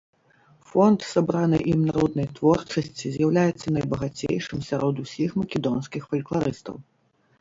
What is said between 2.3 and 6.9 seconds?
творчасці з'яўляецца найбагацейшым сярод усіх македонскіх фалькларыстаў.